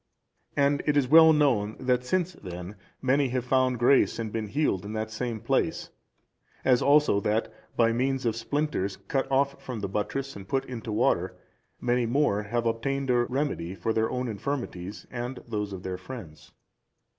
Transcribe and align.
And 0.57 0.81
it 0.87 0.97
is 0.97 1.07
well 1.07 1.31
known 1.31 1.75
that 1.79 2.03
since 2.03 2.33
then 2.33 2.75
many 3.03 3.27
have 3.27 3.45
found 3.45 3.77
grace 3.77 4.17
and 4.17 4.31
been 4.31 4.47
healed 4.47 4.83
in 4.83 4.93
that 4.93 5.11
same 5.11 5.39
place, 5.39 5.91
as 6.65 6.81
also 6.81 7.19
that 7.19 7.53
by 7.77 7.91
means 7.91 8.25
of 8.25 8.35
splinters 8.35 8.97
cut 9.07 9.31
off 9.31 9.61
from 9.61 9.81
the 9.81 9.87
buttress, 9.87 10.35
and 10.35 10.47
put 10.47 10.65
into 10.65 10.91
water, 10.91 11.35
many 11.79 12.07
more 12.07 12.41
have 12.41 12.65
obtained 12.65 13.11
a 13.11 13.25
remedy 13.25 13.75
for 13.75 13.93
their 13.93 14.09
own 14.09 14.27
infirmities 14.27 15.05
and 15.11 15.37
those 15.47 15.71
of 15.71 15.83
their 15.83 15.99
friends. 15.99 16.51